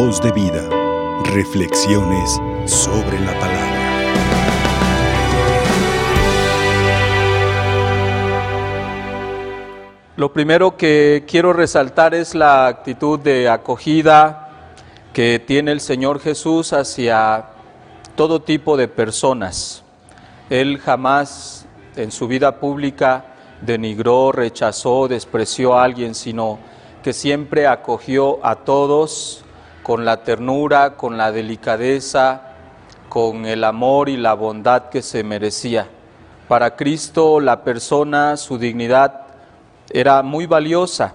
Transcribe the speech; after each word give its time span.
Voz 0.00 0.22
de 0.22 0.30
vida. 0.30 0.62
Reflexiones 1.24 2.40
sobre 2.66 3.18
la 3.18 3.32
palabra. 3.40 3.82
Lo 10.14 10.32
primero 10.32 10.76
que 10.76 11.24
quiero 11.26 11.52
resaltar 11.52 12.14
es 12.14 12.36
la 12.36 12.68
actitud 12.68 13.18
de 13.18 13.48
acogida 13.48 14.50
que 15.12 15.42
tiene 15.44 15.72
el 15.72 15.80
Señor 15.80 16.20
Jesús 16.20 16.72
hacia 16.72 17.46
todo 18.14 18.40
tipo 18.40 18.76
de 18.76 18.86
personas. 18.86 19.82
Él 20.48 20.78
jamás 20.78 21.66
en 21.96 22.12
su 22.12 22.28
vida 22.28 22.60
pública 22.60 23.24
denigró, 23.62 24.30
rechazó, 24.30 25.08
despreció 25.08 25.76
a 25.76 25.82
alguien, 25.82 26.14
sino 26.14 26.60
que 27.02 27.12
siempre 27.12 27.66
acogió 27.66 28.38
a 28.46 28.54
todos 28.54 29.44
con 29.88 30.04
la 30.04 30.22
ternura, 30.22 30.98
con 30.98 31.16
la 31.16 31.32
delicadeza, 31.32 32.42
con 33.08 33.46
el 33.46 33.64
amor 33.64 34.10
y 34.10 34.18
la 34.18 34.34
bondad 34.34 34.90
que 34.90 35.00
se 35.00 35.24
merecía. 35.24 35.88
Para 36.46 36.76
Cristo 36.76 37.40
la 37.40 37.64
persona, 37.64 38.36
su 38.36 38.58
dignidad 38.58 39.22
era 39.88 40.22
muy 40.22 40.44
valiosa 40.44 41.14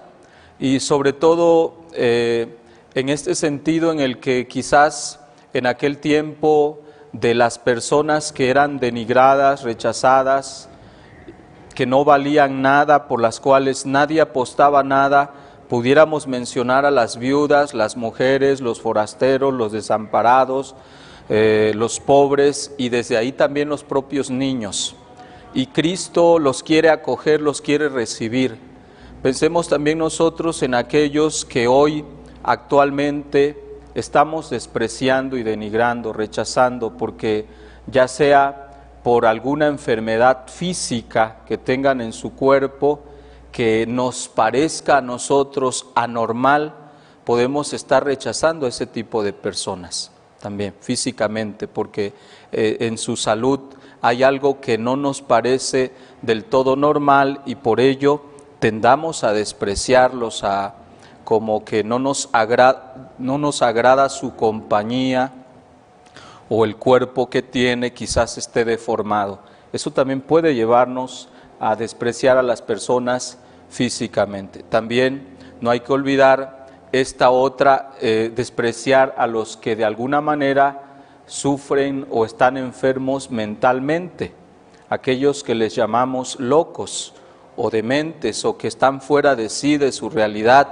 y 0.58 0.80
sobre 0.80 1.12
todo 1.12 1.84
eh, 1.92 2.56
en 2.96 3.10
este 3.10 3.36
sentido 3.36 3.92
en 3.92 4.00
el 4.00 4.18
que 4.18 4.48
quizás 4.48 5.20
en 5.52 5.66
aquel 5.66 5.98
tiempo 5.98 6.80
de 7.12 7.32
las 7.32 7.60
personas 7.60 8.32
que 8.32 8.50
eran 8.50 8.80
denigradas, 8.80 9.62
rechazadas, 9.62 10.68
que 11.76 11.86
no 11.86 12.04
valían 12.04 12.60
nada, 12.60 13.06
por 13.06 13.20
las 13.20 13.38
cuales 13.38 13.86
nadie 13.86 14.20
apostaba 14.20 14.82
nada, 14.82 15.30
pudiéramos 15.68 16.26
mencionar 16.26 16.86
a 16.86 16.90
las 16.90 17.18
viudas, 17.18 17.74
las 17.74 17.96
mujeres, 17.96 18.60
los 18.60 18.80
forasteros, 18.80 19.52
los 19.52 19.72
desamparados, 19.72 20.74
eh, 21.28 21.72
los 21.74 22.00
pobres 22.00 22.72
y 22.78 22.88
desde 22.88 23.16
ahí 23.16 23.32
también 23.32 23.68
los 23.68 23.84
propios 23.84 24.30
niños 24.30 24.96
y 25.54 25.66
Cristo 25.68 26.40
los 26.40 26.62
quiere 26.62 26.90
acoger, 26.90 27.40
los 27.40 27.62
quiere 27.62 27.88
recibir. 27.88 28.58
Pensemos 29.22 29.68
también 29.68 29.98
nosotros 29.98 30.62
en 30.62 30.74
aquellos 30.74 31.44
que 31.44 31.68
hoy 31.68 32.04
actualmente 32.42 33.62
estamos 33.94 34.50
despreciando 34.50 35.38
y 35.38 35.44
denigrando, 35.44 36.12
rechazando, 36.12 36.96
porque 36.98 37.46
ya 37.86 38.08
sea 38.08 38.98
por 39.04 39.24
alguna 39.24 39.68
enfermedad 39.68 40.48
física 40.48 41.38
que 41.46 41.56
tengan 41.56 42.00
en 42.00 42.12
su 42.12 42.34
cuerpo, 42.34 43.04
que 43.54 43.86
nos 43.86 44.26
parezca 44.26 44.96
a 44.96 45.00
nosotros 45.00 45.86
anormal, 45.94 46.74
podemos 47.22 47.72
estar 47.72 48.04
rechazando 48.04 48.66
a 48.66 48.68
ese 48.68 48.84
tipo 48.84 49.22
de 49.22 49.32
personas 49.32 50.10
también 50.40 50.74
físicamente, 50.80 51.68
porque 51.68 52.12
eh, 52.50 52.78
en 52.80 52.98
su 52.98 53.16
salud 53.16 53.60
hay 54.02 54.24
algo 54.24 54.60
que 54.60 54.76
no 54.76 54.96
nos 54.96 55.22
parece 55.22 55.92
del 56.20 56.46
todo 56.46 56.74
normal 56.74 57.42
y 57.46 57.54
por 57.54 57.78
ello 57.78 58.22
tendamos 58.58 59.22
a 59.22 59.32
despreciarlos, 59.32 60.42
a 60.42 60.74
como 61.22 61.64
que 61.64 61.84
no 61.84 62.00
nos, 62.00 62.30
agrada, 62.32 63.12
no 63.18 63.38
nos 63.38 63.62
agrada 63.62 64.08
su 64.08 64.34
compañía 64.34 65.30
o 66.48 66.64
el 66.64 66.74
cuerpo 66.74 67.30
que 67.30 67.40
tiene 67.40 67.92
quizás 67.92 68.36
esté 68.36 68.64
deformado. 68.64 69.38
Eso 69.72 69.92
también 69.92 70.22
puede 70.22 70.56
llevarnos 70.56 71.28
a 71.60 71.76
despreciar 71.76 72.36
a 72.36 72.42
las 72.42 72.60
personas 72.60 73.38
físicamente. 73.74 74.62
También 74.62 75.36
no 75.60 75.70
hay 75.70 75.80
que 75.80 75.92
olvidar 75.92 76.66
esta 76.92 77.30
otra, 77.30 77.90
eh, 78.00 78.30
despreciar 78.34 79.16
a 79.18 79.26
los 79.26 79.56
que 79.56 79.74
de 79.74 79.84
alguna 79.84 80.20
manera 80.20 81.02
sufren 81.26 82.06
o 82.08 82.24
están 82.24 82.56
enfermos 82.56 83.32
mentalmente, 83.32 84.32
aquellos 84.88 85.42
que 85.42 85.56
les 85.56 85.74
llamamos 85.74 86.38
locos 86.38 87.14
o 87.56 87.68
dementes 87.68 88.44
o 88.44 88.56
que 88.56 88.68
están 88.68 89.00
fuera 89.00 89.34
de 89.34 89.48
sí, 89.48 89.76
de 89.76 89.90
su 89.90 90.08
realidad 90.08 90.68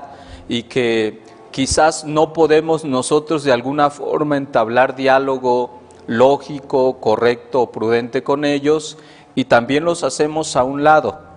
y 0.48 0.64
que 0.64 1.22
quizás 1.50 2.04
no 2.04 2.32
podemos 2.32 2.84
nosotros 2.84 3.42
de 3.42 3.50
alguna 3.50 3.90
forma 3.90 4.36
entablar 4.36 4.94
diálogo 4.94 5.80
lógico, 6.06 7.00
correcto 7.00 7.62
o 7.62 7.72
prudente 7.72 8.22
con 8.22 8.44
ellos 8.44 8.96
y 9.34 9.46
también 9.46 9.84
los 9.84 10.04
hacemos 10.04 10.54
a 10.54 10.62
un 10.62 10.84
lado 10.84 11.31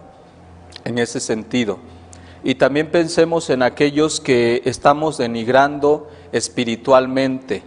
en 0.86 0.98
ese 0.98 1.20
sentido. 1.20 1.80
Y 2.44 2.56
también 2.56 2.92
pensemos 2.92 3.50
en 3.50 3.64
aquellos 3.64 4.22
que 4.22 4.62
estamos 4.66 5.18
denigrando 5.18 6.08
espiritualmente, 6.32 7.64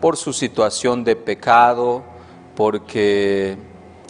por 0.00 0.16
su 0.16 0.32
situación 0.32 1.04
de 1.04 1.16
pecado, 1.16 2.04
porque 2.54 3.56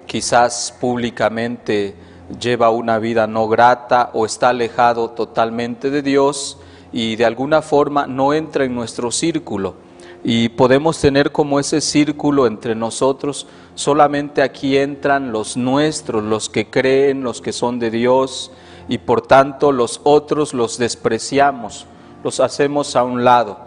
quizás 0.06 0.74
públicamente 0.80 1.94
lleva 2.40 2.70
una 2.70 2.98
vida 2.98 3.26
no 3.26 3.48
grata 3.48 4.10
o 4.12 4.26
está 4.26 4.50
alejado 4.50 5.10
totalmente 5.10 5.90
de 5.90 6.02
Dios 6.02 6.58
y 6.92 7.16
de 7.16 7.24
alguna 7.24 7.62
forma 7.62 8.06
no 8.06 8.34
entra 8.34 8.64
en 8.64 8.74
nuestro 8.74 9.10
círculo. 9.10 9.85
Y 10.28 10.48
podemos 10.50 11.00
tener 11.00 11.30
como 11.30 11.60
ese 11.60 11.80
círculo 11.80 12.48
entre 12.48 12.74
nosotros, 12.74 13.46
solamente 13.76 14.42
aquí 14.42 14.76
entran 14.76 15.30
los 15.30 15.56
nuestros, 15.56 16.24
los 16.24 16.48
que 16.48 16.68
creen, 16.68 17.22
los 17.22 17.40
que 17.40 17.52
son 17.52 17.78
de 17.78 17.90
Dios, 17.90 18.50
y 18.88 18.98
por 18.98 19.22
tanto 19.22 19.70
los 19.70 20.00
otros 20.02 20.52
los 20.52 20.78
despreciamos, 20.78 21.86
los 22.24 22.40
hacemos 22.40 22.96
a 22.96 23.04
un 23.04 23.22
lado 23.22 23.66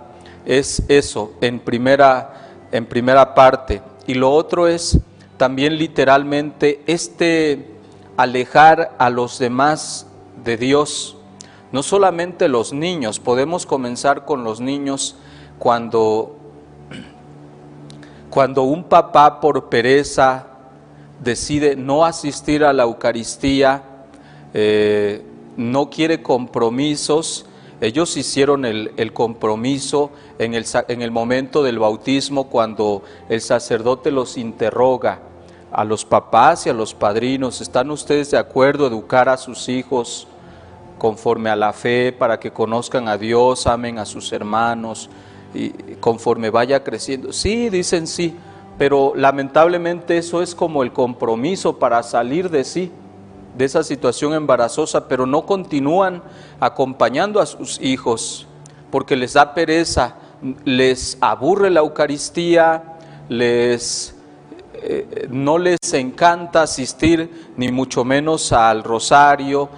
es 0.49 0.83
eso 0.87 1.33
en 1.41 1.59
primera, 1.59 2.49
en 2.71 2.87
primera 2.87 3.35
parte. 3.35 3.83
Y 4.07 4.15
lo 4.15 4.31
otro 4.31 4.67
es 4.67 4.99
también 5.37 5.77
literalmente 5.77 6.81
este 6.87 7.75
alejar 8.17 8.95
a 8.97 9.11
los 9.11 9.37
demás 9.37 10.07
de 10.43 10.57
Dios. 10.57 11.17
No 11.71 11.83
solamente 11.83 12.47
los 12.47 12.73
niños, 12.73 13.19
podemos 13.19 13.67
comenzar 13.67 14.25
con 14.25 14.43
los 14.43 14.59
niños 14.59 15.15
cuando, 15.59 16.38
cuando 18.29 18.63
un 18.63 18.83
papá 18.83 19.39
por 19.39 19.69
pereza 19.69 20.45
decide 21.19 21.75
no 21.75 22.05
asistir 22.05 22.63
a 22.63 22.73
la 22.73 22.83
Eucaristía, 22.83 23.83
eh, 24.53 25.23
no 25.57 25.89
quiere 25.89 26.21
compromisos, 26.21 27.45
ellos 27.81 28.15
hicieron 28.17 28.65
el, 28.65 29.13
compromiso 29.13 30.11
en 30.37 30.53
el, 30.53 30.65
en 30.89 31.01
el 31.01 31.11
momento 31.11 31.63
del 31.63 31.79
bautismo 31.79 32.49
cuando 32.49 33.03
el 33.29 33.41
sacerdote 33.41 34.11
los 34.11 34.37
interroga 34.37 35.19
a 35.71 35.83
los 35.83 36.03
papás 36.03 36.65
y 36.65 36.69
a 36.69 36.73
los 36.73 36.93
padrinos, 36.93 37.61
¿están 37.61 37.89
ustedes 37.89 38.31
de 38.31 38.37
acuerdo 38.37 38.87
educar 38.87 39.29
a 39.29 39.37
sus 39.37 39.69
hijos 39.69 40.27
conforme 40.97 41.49
a 41.49 41.55
la 41.55 41.71
fe 41.73 42.11
para 42.11 42.39
que 42.39 42.51
conozcan 42.51 43.07
a 43.07 43.17
Dios, 43.17 43.65
amen 43.65 43.97
a 43.97 44.05
sus 44.05 44.31
hermanos 44.33 45.09
y 45.53 45.69
conforme 45.99 46.49
vaya 46.49 46.83
creciendo? 46.83 47.33
Sí, 47.33 47.69
dicen 47.69 48.07
sí, 48.07 48.35
pero 48.77 49.13
lamentablemente 49.15 50.17
eso 50.17 50.41
es 50.41 50.55
como 50.55 50.83
el 50.83 50.93
compromiso 50.93 51.79
para 51.79 52.03
salir 52.03 52.49
de 52.49 52.63
sí 52.63 52.91
de 53.57 53.65
esa 53.65 53.83
situación 53.83 54.33
embarazosa, 54.33 55.07
pero 55.07 55.25
no 55.25 55.45
continúan 55.45 56.23
acompañando 56.59 57.41
a 57.41 57.45
sus 57.45 57.81
hijos 57.81 58.47
porque 58.89 59.15
les 59.15 59.33
da 59.33 59.53
pereza, 59.53 60.15
les 60.65 61.17
aburre 61.21 61.69
la 61.69 61.81
Eucaristía, 61.81 62.97
les 63.27 64.15
eh, 64.81 65.27
no 65.29 65.57
les 65.57 65.93
encanta 65.93 66.61
asistir 66.61 67.51
ni 67.57 67.71
mucho 67.71 68.03
menos 68.05 68.51
al 68.51 68.83
rosario. 68.83 69.69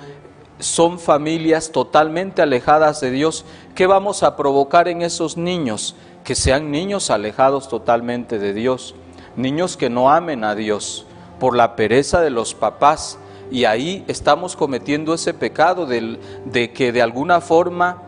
Son 0.62 1.00
familias 1.00 1.72
totalmente 1.72 2.44
alejadas 2.44 3.02
de 3.02 3.10
Dios. 3.10 3.46
¿Qué 3.74 3.88
vamos 3.88 4.22
a 4.22 4.38
provocar 4.38 4.88
en 4.88 5.02
esos 5.02 5.36
niños? 5.36 5.96
Que 6.24 6.36
sean 6.36 6.70
niños 6.70 7.10
alejados 7.10 7.68
totalmente 7.68 8.38
de 8.38 8.54
Dios, 8.54 8.94
niños 9.36 9.76
que 9.76 9.90
no 9.90 10.12
amen 10.12 10.44
a 10.44 10.54
Dios 10.54 11.08
por 11.40 11.56
la 11.56 11.76
pereza 11.76 12.22
de 12.22 12.30
los 12.30 12.54
papás, 12.54 13.18
y 13.50 13.66
ahí 13.66 14.06
estamos 14.08 14.56
cometiendo 14.56 15.16
ese 15.16 15.34
pecado 15.34 15.88
de, 15.88 16.20
de 16.46 16.72
que 16.72 16.92
de 16.92 17.02
alguna 17.02 17.42
forma 17.42 18.04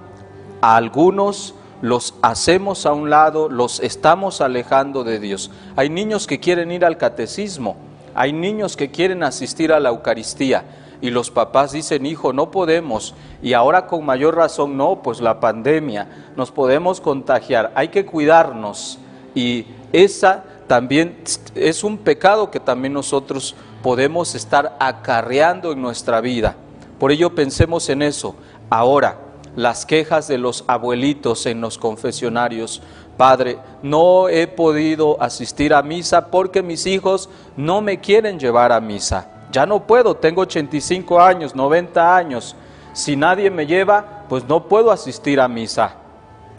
a 0.61 0.75
algunos 0.75 1.55
los 1.81 2.13
hacemos 2.21 2.85
a 2.85 2.93
un 2.93 3.09
lado, 3.09 3.49
los 3.49 3.79
estamos 3.79 4.41
alejando 4.41 5.03
de 5.03 5.19
Dios. 5.19 5.49
Hay 5.75 5.89
niños 5.89 6.27
que 6.27 6.39
quieren 6.39 6.71
ir 6.71 6.85
al 6.85 6.97
catecismo, 6.97 7.77
hay 8.13 8.31
niños 8.31 8.77
que 8.77 8.91
quieren 8.91 9.23
asistir 9.23 9.73
a 9.73 9.79
la 9.79 9.89
Eucaristía 9.89 10.63
y 11.03 11.11
los 11.11 11.31
papás 11.31 11.73
dicen, 11.73 12.05
hijo, 12.05 12.31
no 12.31 12.49
podemos. 12.49 13.13
Y 13.41 13.51
ahora 13.51 13.87
con 13.87 14.05
mayor 14.05 14.37
razón, 14.37 14.77
no, 14.77 15.01
pues 15.03 15.19
la 15.19 15.41
pandemia, 15.41 16.07
nos 16.37 16.49
podemos 16.49 17.01
contagiar, 17.01 17.73
hay 17.75 17.89
que 17.89 18.05
cuidarnos. 18.05 18.99
Y 19.35 19.65
esa 19.91 20.45
también 20.65 21.17
es 21.55 21.83
un 21.83 21.97
pecado 21.97 22.49
que 22.49 22.61
también 22.61 22.93
nosotros 22.93 23.53
podemos 23.81 24.33
estar 24.33 24.77
acarreando 24.79 25.73
en 25.73 25.81
nuestra 25.81 26.21
vida. 26.21 26.55
Por 26.99 27.11
ello 27.11 27.35
pensemos 27.35 27.89
en 27.89 28.01
eso. 28.01 28.35
Ahora, 28.69 29.17
las 29.57 29.85
quejas 29.85 30.29
de 30.29 30.37
los 30.37 30.63
abuelitos 30.67 31.45
en 31.47 31.59
los 31.59 31.77
confesionarios. 31.77 32.81
Padre, 33.17 33.57
no 33.81 34.29
he 34.29 34.47
podido 34.47 35.21
asistir 35.21 35.73
a 35.73 35.83
misa 35.83 36.27
porque 36.27 36.63
mis 36.63 36.87
hijos 36.87 37.29
no 37.57 37.81
me 37.81 37.99
quieren 37.99 38.39
llevar 38.39 38.71
a 38.71 38.79
misa. 38.79 39.32
Ya 39.53 39.67
no 39.67 39.85
puedo, 39.85 40.15
tengo 40.15 40.41
85 40.41 41.21
años, 41.21 41.55
90 41.55 42.15
años. 42.17 42.55
Si 42.91 43.15
nadie 43.15 43.51
me 43.51 43.67
lleva, 43.67 44.25
pues 44.27 44.45
no 44.45 44.67
puedo 44.67 44.91
asistir 44.91 45.39
a 45.39 45.47
misa. 45.47 45.95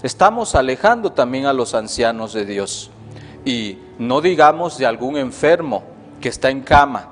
Estamos 0.00 0.54
alejando 0.54 1.10
también 1.10 1.46
a 1.46 1.52
los 1.52 1.74
ancianos 1.74 2.32
de 2.32 2.46
Dios. 2.46 2.92
Y 3.44 3.78
no 3.98 4.20
digamos 4.20 4.78
de 4.78 4.86
algún 4.86 5.16
enfermo 5.16 5.82
que 6.20 6.28
está 6.28 6.50
en 6.50 6.60
cama. 6.60 7.08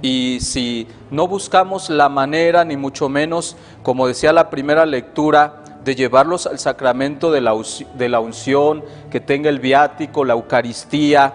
Y 0.00 0.38
si 0.40 0.86
no 1.10 1.26
buscamos 1.26 1.90
la 1.90 2.08
manera, 2.08 2.64
ni 2.64 2.76
mucho 2.76 3.08
menos, 3.08 3.56
como 3.82 4.06
decía 4.06 4.32
la 4.32 4.48
primera 4.48 4.86
lectura, 4.86 5.64
de 5.84 5.96
llevarlos 5.96 6.46
al 6.46 6.60
sacramento 6.60 7.32
de 7.32 7.40
la, 7.40 7.52
de 7.94 8.08
la 8.08 8.20
unción, 8.20 8.84
que 9.10 9.18
tenga 9.18 9.48
el 9.48 9.58
viático, 9.58 10.24
la 10.24 10.34
Eucaristía, 10.34 11.32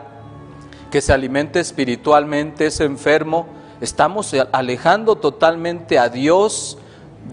que 0.90 1.02
se 1.02 1.12
alimente 1.12 1.60
espiritualmente 1.60 2.68
ese 2.68 2.86
enfermo, 2.86 3.48
estamos 3.82 4.34
alejando 4.52 5.18
totalmente 5.18 6.00
a 6.00 6.08
Dios, 6.08 6.78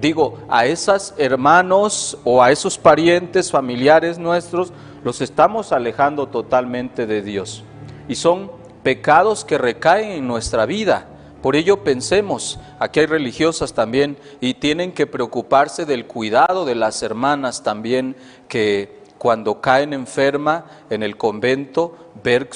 digo, 0.01 0.39
a 0.49 0.67
esos 0.67 1.15
hermanos 1.19 2.19
o 2.25 2.43
a 2.43 2.51
esos 2.51 2.77
parientes, 2.79 3.51
familiares 3.53 4.19
nuestros, 4.19 4.73
los 5.05 5.21
estamos 5.21 5.71
alejando 5.71 6.27
totalmente 6.27 7.07
de 7.07 7.23
Dios. 7.23 7.63
Y 8.09 8.17
son 8.17 8.51
pecados 8.83 9.45
que 9.45 9.59
recaen 9.59 10.11
en 10.11 10.27
nuestra 10.27 10.67
vida 10.67 11.07
por 11.43 11.55
ello 11.55 11.85
pensemos, 11.85 12.59
aquí 12.81 12.99
hay 12.99 13.07
religiosas 13.07 13.73
también 13.73 14.19
y 14.41 14.55
tienen 14.55 14.91
que 14.91 15.07
preocuparse 15.07 15.87
del 15.87 16.07
cuidado 16.07 16.65
de 16.65 16.75
las 16.75 17.01
hermanas 17.05 17.63
también 17.63 18.17
que 18.49 18.98
cuando 19.19 19.61
caen 19.61 19.93
enferma 19.93 20.65
en 20.91 21.03
el 21.03 21.17
convento, 21.17 21.95
ver 22.23 22.49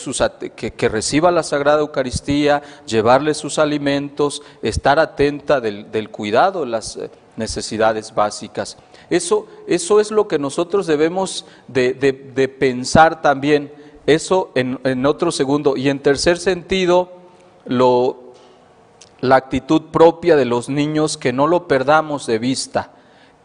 que, 0.54 0.70
que, 0.72 0.88
reciba 0.88 1.30
la 1.30 1.42
Sagrada 1.42 1.80
Eucaristía, 1.80 2.62
llevarle 2.86 3.34
sus 3.34 3.58
alimentos, 3.58 4.42
estar 4.62 4.98
atenta 4.98 5.60
del, 5.60 6.08
cuidado 6.10 6.60
de 6.60 6.66
las 6.66 6.96
eh, 6.96 7.10
necesidades 7.36 8.14
básicas. 8.14 8.78
Eso, 9.10 9.46
eso 9.66 10.00
es 10.00 10.10
lo 10.10 10.28
que 10.28 10.38
nosotros 10.38 10.86
debemos 10.86 11.44
de, 11.68 12.54
pensar 12.58 13.20
también, 13.20 13.72
eso 14.06 14.50
en, 14.54 14.78
en 14.84 15.04
otro 15.04 15.32
segundo. 15.32 15.76
Y 15.76 15.88
en 15.88 16.00
tercer 16.00 16.38
sentido, 16.38 17.10
lo, 17.66 18.32
la 19.20 19.36
actitud 19.36 19.82
propia 19.90 20.36
de 20.36 20.44
los 20.44 20.68
niños, 20.68 21.16
que 21.16 21.32
no 21.32 21.46
lo 21.46 21.68
perdamos 21.68 22.26
de 22.26 22.38
vista, 22.38 22.92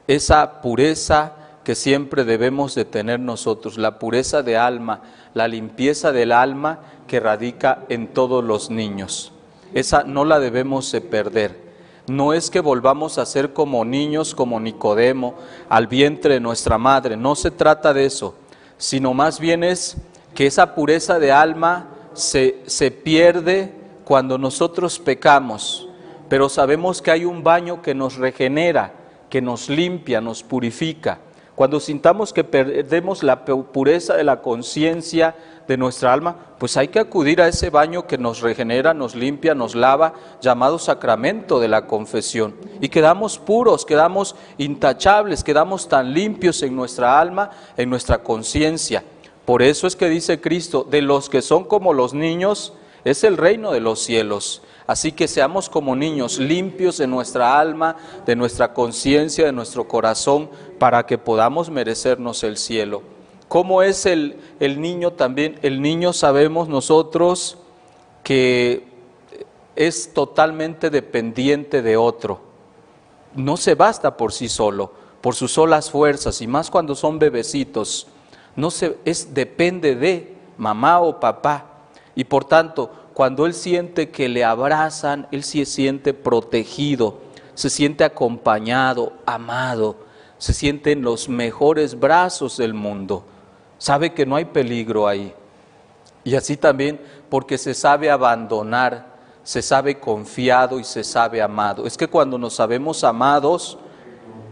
esa 0.07 0.61
pureza 0.61 1.33
que 1.67 1.75
siempre 1.75 2.23
debemos 2.23 2.75
de 2.75 2.85
tener 2.85 3.19
nosotros, 3.19 3.77
la 3.77 3.99
pureza 3.99 4.41
de 4.41 4.55
alma, 4.55 5.01
la 5.33 5.49
limpieza 5.49 6.13
del 6.13 6.31
alma 6.31 6.79
que 7.07 7.19
radica 7.19 7.83
en 7.89 8.07
todos 8.07 8.41
los 8.41 8.69
niños. 8.69 9.33
Esa 9.73 10.03
no 10.05 10.23
la 10.23 10.39
debemos 10.39 10.89
de 10.93 11.01
perder. 11.01 11.59
No 12.07 12.31
es 12.31 12.49
que 12.49 12.61
volvamos 12.61 13.17
a 13.17 13.25
ser 13.25 13.51
como 13.51 13.83
niños, 13.83 14.33
como 14.33 14.61
Nicodemo, 14.61 15.35
al 15.67 15.87
vientre 15.87 16.35
de 16.35 16.39
nuestra 16.39 16.77
madre, 16.77 17.17
no 17.17 17.35
se 17.35 17.51
trata 17.51 17.93
de 17.93 18.05
eso, 18.05 18.35
sino 18.77 19.13
más 19.13 19.37
bien 19.37 19.61
es 19.61 19.97
que 20.33 20.45
esa 20.47 20.73
pureza 20.73 21.19
de 21.19 21.33
alma 21.33 21.89
se, 22.13 22.61
se 22.65 22.91
pierde 22.91 23.73
cuando 24.05 24.37
nosotros 24.37 24.99
pecamos, 24.99 25.89
pero 26.29 26.47
sabemos 26.47 27.01
que 27.01 27.11
hay 27.11 27.25
un 27.25 27.43
baño 27.43 27.81
que 27.81 27.93
nos 27.93 28.15
regenera, 28.15 28.93
que 29.29 29.41
nos 29.41 29.67
limpia, 29.67 30.21
nos 30.21 30.43
purifica. 30.43 31.26
Cuando 31.57 31.79
sintamos 31.79 32.33
que 32.33 32.43
perdemos 32.43 33.23
la 33.23 33.43
pureza 33.43 34.15
de 34.15 34.23
la 34.23 34.43
conciencia 34.43 35.33
de 35.67 35.75
nuestra 35.75 36.13
alma, 36.13 36.35
pues 36.59 36.77
hay 36.77 36.89
que 36.89 36.99
acudir 36.99 37.41
a 37.41 37.47
ese 37.47 37.71
baño 37.71 38.05
que 38.05 38.19
nos 38.19 38.41
regenera, 38.41 38.93
nos 38.93 39.15
limpia, 39.15 39.55
nos 39.55 39.73
lava, 39.73 40.13
llamado 40.39 40.77
sacramento 40.77 41.59
de 41.59 41.67
la 41.67 41.87
confesión. 41.87 42.53
Y 42.79 42.89
quedamos 42.89 43.39
puros, 43.39 43.87
quedamos 43.87 44.35
intachables, 44.59 45.43
quedamos 45.43 45.89
tan 45.89 46.13
limpios 46.13 46.61
en 46.61 46.75
nuestra 46.75 47.19
alma, 47.19 47.49
en 47.75 47.89
nuestra 47.89 48.19
conciencia. 48.19 49.03
Por 49.43 49.63
eso 49.63 49.87
es 49.87 49.95
que 49.95 50.09
dice 50.09 50.39
Cristo, 50.39 50.85
de 50.87 51.01
los 51.01 51.27
que 51.27 51.41
son 51.41 51.63
como 51.63 51.91
los 51.91 52.13
niños, 52.13 52.73
es 53.03 53.23
el 53.23 53.35
reino 53.35 53.71
de 53.71 53.79
los 53.79 53.99
cielos. 54.03 54.61
Así 54.87 55.11
que 55.11 55.27
seamos 55.27 55.69
como 55.69 55.97
niños 55.97 56.39
limpios 56.39 56.97
de 56.97 57.07
nuestra 57.07 57.59
alma, 57.59 57.97
de 58.25 58.37
nuestra 58.37 58.73
conciencia, 58.73 59.45
de 59.45 59.51
nuestro 59.51 59.85
corazón, 59.85 60.49
para 60.79 61.05
que 61.05 61.17
podamos 61.17 61.69
merecernos 61.69 62.43
el 62.43 62.55
cielo. 62.55 63.03
¿Cómo 63.49 63.83
es 63.83 64.05
el, 64.05 64.37
el 64.61 64.79
niño 64.79 65.11
también? 65.11 65.59
El 65.61 65.81
niño 65.81 66.13
sabemos 66.13 66.69
nosotros 66.69 67.57
que 68.23 68.87
es 69.75 70.13
totalmente 70.13 70.89
dependiente 70.89 71.81
de 71.81 71.97
otro. 71.97 72.41
No 73.35 73.57
se 73.57 73.75
basta 73.75 74.17
por 74.17 74.33
sí 74.33 74.49
solo, 74.49 74.91
por 75.21 75.35
sus 75.35 75.53
solas 75.53 75.91
fuerzas, 75.91 76.41
y 76.41 76.47
más 76.47 76.69
cuando 76.71 76.95
son 76.95 77.19
bebecitos. 77.19 78.07
No 78.55 78.71
se, 78.71 78.97
es, 79.05 79.33
depende 79.33 79.95
de 79.95 80.35
mamá 80.57 80.99
o 81.01 81.19
papá. 81.19 81.65
Y 82.15 82.23
por 82.23 82.45
tanto, 82.45 82.89
cuando 83.17 83.47
él 83.47 83.55
siente 83.55 84.11
que 84.11 84.29
le 84.29 84.45
abrazan, 84.45 85.27
él 85.31 85.43
se 85.43 85.65
siente 85.65 86.13
protegido, 86.13 87.17
se 87.55 87.71
siente 87.71 88.03
acompañado, 88.03 89.13
amado, 89.25 89.95
se 90.37 90.53
siente 90.53 90.91
en 90.91 91.01
los 91.01 91.27
mejores 91.27 91.99
brazos 91.99 92.57
del 92.57 92.75
mundo. 92.75 93.23
Sabe 93.79 94.13
que 94.13 94.27
no 94.27 94.35
hay 94.35 94.45
peligro 94.45 95.07
ahí. 95.07 95.33
Y 96.23 96.35
así 96.35 96.57
también 96.57 97.01
porque 97.27 97.57
se 97.57 97.73
sabe 97.73 98.11
abandonar, 98.11 99.15
se 99.41 99.63
sabe 99.63 99.99
confiado 99.99 100.79
y 100.79 100.83
se 100.83 101.03
sabe 101.03 101.41
amado. 101.41 101.87
Es 101.87 101.97
que 101.97 102.07
cuando 102.07 102.37
nos 102.37 102.53
sabemos 102.53 103.03
amados 103.03 103.79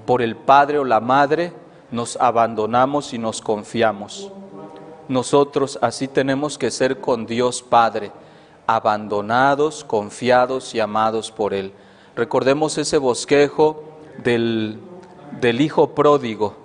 por 0.07 0.23
el 0.23 0.35
padre 0.35 0.79
o 0.79 0.83
la 0.83 0.99
madre, 0.99 1.53
nos 1.91 2.17
abandonamos 2.17 3.13
y 3.13 3.19
nos 3.19 3.41
confiamos 3.41 4.31
nosotros 5.07 5.77
así 5.81 6.07
tenemos 6.07 6.57
que 6.57 6.71
ser 6.71 6.99
con 6.99 7.25
Dios 7.25 7.61
Padre, 7.61 8.11
abandonados, 8.67 9.83
confiados 9.83 10.73
y 10.75 10.79
amados 10.79 11.31
por 11.31 11.53
Él. 11.53 11.71
Recordemos 12.15 12.77
ese 12.77 12.97
bosquejo 12.97 13.83
del, 14.23 14.79
del 15.39 15.61
hijo 15.61 15.93
pródigo, 15.93 16.55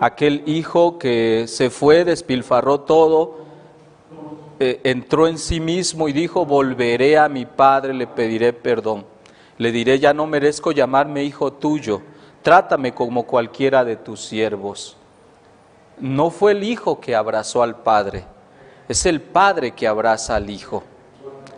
aquel 0.00 0.42
hijo 0.46 0.98
que 0.98 1.46
se 1.48 1.70
fue, 1.70 2.04
despilfarró 2.04 2.80
todo, 2.80 3.38
eh, 4.58 4.80
entró 4.84 5.26
en 5.26 5.38
sí 5.38 5.60
mismo 5.60 6.08
y 6.08 6.12
dijo, 6.12 6.46
volveré 6.46 7.18
a 7.18 7.28
mi 7.28 7.44
Padre, 7.44 7.92
le 7.92 8.06
pediré 8.06 8.52
perdón. 8.52 9.04
Le 9.58 9.72
diré, 9.72 9.98
ya 9.98 10.12
no 10.12 10.26
merezco 10.26 10.70
llamarme 10.72 11.24
hijo 11.24 11.52
tuyo, 11.52 12.02
trátame 12.42 12.92
como 12.92 13.24
cualquiera 13.24 13.84
de 13.84 13.96
tus 13.96 14.20
siervos. 14.20 14.96
No 15.98 16.28
fue 16.30 16.52
el 16.52 16.62
Hijo 16.62 17.00
que 17.00 17.16
abrazó 17.16 17.62
al 17.62 17.76
Padre, 17.76 18.24
es 18.86 19.06
el 19.06 19.22
Padre 19.22 19.70
que 19.70 19.88
abraza 19.88 20.36
al 20.36 20.50
Hijo 20.50 20.82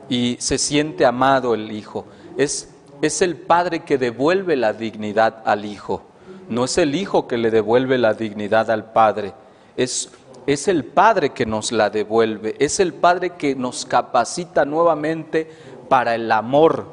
y 0.09 0.37
se 0.41 0.59
siente 0.59 1.05
amado 1.05 1.55
el 1.55 1.71
Hijo. 1.73 2.07
Es, 2.37 2.75
es 3.03 3.23
el 3.23 3.37
Padre 3.37 3.81
que 3.81 3.99
devuelve 3.99 4.57
la 4.57 4.73
dignidad 4.73 5.43
al 5.45 5.65
Hijo, 5.65 6.03
no 6.49 6.65
es 6.65 6.79
el 6.79 6.95
Hijo 6.95 7.29
que 7.29 7.37
le 7.37 7.50
devuelve 7.50 7.99
la 7.99 8.15
dignidad 8.15 8.71
al 8.71 8.93
Padre, 8.93 9.35
es, 9.77 10.11
es 10.47 10.67
el 10.69 10.85
Padre 10.85 11.31
que 11.31 11.47
nos 11.47 11.73
la 11.73 11.91
devuelve, 11.91 12.57
es 12.59 12.81
el 12.81 12.95
Padre 12.95 13.31
que 13.31 13.55
nos 13.55 13.85
capacita 13.85 14.65
nuevamente 14.65 15.50
para 15.88 16.15
el 16.15 16.31
amor, 16.33 16.87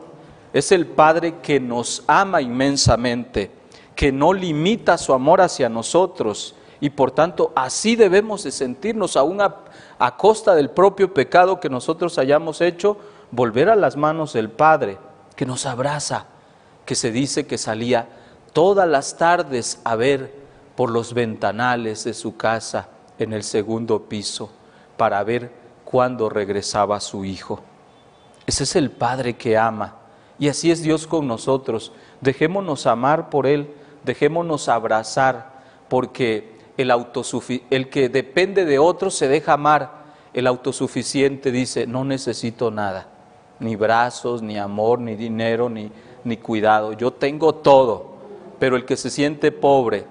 es 0.53 0.72
el 0.72 0.86
Padre 0.86 1.36
que 1.41 1.60
nos 1.60 2.03
ama 2.07 2.41
inmensamente, 2.41 3.51
que 3.95 4.12
no 4.12 4.34
limita 4.34 4.98
su 4.98 5.13
amor 5.13 5.41
hacia 5.41 5.69
nosotros, 5.69 6.55
y 6.79 6.89
por 6.89 7.12
tanto 7.12 7.51
así 7.55 7.96
debemos 7.96 8.44
de 8.44 8.51
sentirnos 8.51 9.15
aún 9.17 9.41
a, 9.41 9.55
a, 9.98 10.17
costa 10.17 10.55
del 10.55 10.70
propio 10.70 11.13
pecado 11.13 11.60
que 11.60 11.70
nosotros 11.70 12.17
hayamos 12.17 12.62
hecho, 12.62 12.98
volver 13.32 13.70
a 13.70 13.75
las 13.75 13.96
manos 13.96 14.34
del 14.34 14.50
Padre 14.50 14.98
que 15.36 15.46
nos 15.46 15.65
abraza, 15.65 16.25
que 16.86 16.96
se 16.96 17.12
dice 17.12 17.48
que 17.48 17.58
salía 17.58 18.08
todas 18.53 18.88
las 18.88 19.17
tardes 19.17 19.79
a 19.84 19.96
ver 19.96 20.34
por 20.75 20.91
los 20.91 21.13
ventanales 21.13 22.03
de 22.03 22.13
su 22.13 22.38
casa 22.38 22.89
en 23.17 23.34
el 23.34 23.44
segundo 23.44 24.03
piso 24.03 24.50
para 24.98 25.24
ver 25.24 25.51
cuándo 25.84 26.29
regresaba 26.29 27.00
su 27.00 27.25
hijo. 27.25 27.62
Ese 28.46 28.63
es 28.63 28.75
el 28.75 28.91
Padre 28.91 29.36
que 29.36 29.58
ama 29.58 29.96
y 30.38 30.50
así 30.50 30.72
es 30.72 30.82
Dios 30.82 31.08
con 31.08 31.27
nosotros. 31.27 31.91
Dejémonos 32.22 32.86
amar 32.86 33.29
por 33.29 33.48
Él, 33.48 33.74
dejémonos 34.03 34.70
abrazar, 34.70 35.55
porque 35.89 36.54
el, 36.77 36.94
el 37.70 37.89
que 37.89 38.10
depende 38.10 38.65
de 38.65 38.79
otro 38.79 39.10
se 39.10 39.27
deja 39.27 39.53
amar. 39.53 40.05
El 40.34 40.48
autosuficiente 40.48 41.51
dice, 41.51 41.88
no 41.88 42.03
necesito 42.03 42.70
nada, 42.70 43.08
ni 43.60 43.75
brazos, 43.75 44.41
ni 44.41 44.58
amor, 44.58 45.00
ni 45.00 45.15
dinero, 45.15 45.70
ni, 45.70 45.91
ni 46.25 46.38
cuidado. 46.38 46.94
Yo 46.94 47.12
tengo 47.12 47.55
todo. 47.55 48.15
Pero 48.60 48.75
el 48.75 48.86
que 48.86 48.98
se 48.98 49.10
siente 49.10 49.51
pobre, 49.51 50.05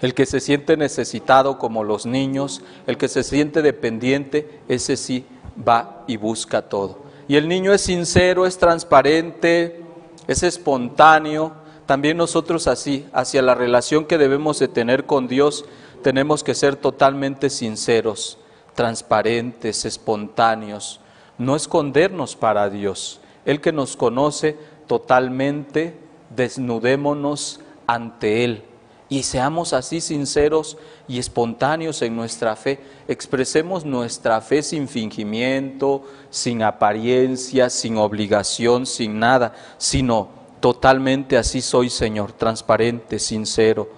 El 0.00 0.14
que 0.14 0.26
se 0.26 0.40
siente 0.40 0.76
necesitado 0.76 1.58
como 1.58 1.84
los 1.84 2.06
niños, 2.06 2.60
el 2.86 2.96
que 2.96 3.08
se 3.08 3.22
siente 3.22 3.62
dependiente, 3.62 4.60
ese 4.68 4.96
sí 4.96 5.24
va 5.56 6.02
y 6.08 6.16
busca 6.16 6.62
todo. 6.62 6.98
Y 7.28 7.36
el 7.36 7.46
niño 7.48 7.72
es 7.72 7.82
sincero, 7.82 8.44
es 8.46 8.58
transparente, 8.58 9.80
es 10.26 10.42
espontáneo. 10.42 11.52
También 11.86 12.16
nosotros 12.16 12.66
así, 12.68 13.06
hacia 13.12 13.42
la 13.42 13.54
relación 13.54 14.04
que 14.04 14.18
debemos 14.18 14.58
de 14.58 14.68
tener 14.68 15.04
con 15.04 15.28
Dios, 15.28 15.64
tenemos 16.02 16.44
que 16.44 16.54
ser 16.54 16.76
totalmente 16.76 17.50
sinceros, 17.50 18.38
transparentes, 18.74 19.84
espontáneos, 19.84 21.00
no 21.38 21.56
escondernos 21.56 22.36
para 22.36 22.70
Dios. 22.70 23.20
El 23.44 23.60
que 23.60 23.72
nos 23.72 23.96
conoce 23.96 24.56
totalmente, 24.86 25.96
desnudémonos 26.30 27.60
ante 27.86 28.44
Él 28.44 28.64
y 29.12 29.24
seamos 29.24 29.74
así 29.74 30.00
sinceros 30.00 30.78
y 31.06 31.18
espontáneos 31.18 32.00
en 32.00 32.16
nuestra 32.16 32.56
fe. 32.56 32.80
Expresemos 33.06 33.84
nuestra 33.84 34.40
fe 34.40 34.62
sin 34.62 34.88
fingimiento, 34.88 36.04
sin 36.30 36.62
apariencia, 36.62 37.68
sin 37.68 37.98
obligación, 37.98 38.86
sin 38.86 39.18
nada, 39.18 39.54
sino 39.76 40.30
totalmente 40.62 41.36
así 41.36 41.60
soy, 41.60 41.90
Señor, 41.90 42.32
transparente, 42.32 43.18
sincero, 43.18 43.90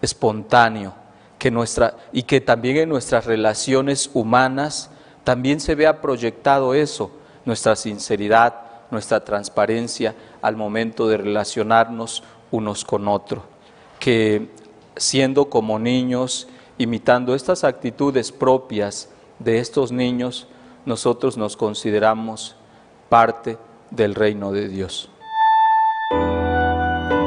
espontáneo, 0.00 0.94
que 1.38 1.50
nuestra 1.50 1.96
y 2.12 2.22
que 2.22 2.40
también 2.40 2.76
en 2.76 2.88
nuestras 2.88 3.26
relaciones 3.26 4.08
humanas 4.14 4.90
también 5.24 5.58
se 5.58 5.74
vea 5.74 6.00
proyectado 6.00 6.72
eso, 6.72 7.10
nuestra 7.44 7.74
sinceridad, 7.74 8.54
nuestra 8.92 9.24
transparencia 9.24 10.14
al 10.40 10.54
momento 10.54 11.08
de 11.08 11.16
relacionarnos 11.16 12.22
unos 12.52 12.84
con 12.84 13.08
otros 13.08 13.42
que 13.98 14.48
siendo 14.96 15.48
como 15.48 15.78
niños, 15.78 16.46
imitando 16.76 17.36
estas 17.36 17.64
actitudes 17.64 18.30
propias 18.30 19.08
de 19.38 19.58
estos 19.58 19.90
niños, 19.90 20.46
nosotros 20.86 21.36
nos 21.36 21.56
consideramos 21.56 22.56
parte 23.08 23.58
del 23.92 24.14
reino 24.16 24.52
de 24.52 24.68
Dios. 24.68 25.08